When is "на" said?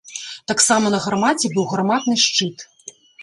0.95-0.99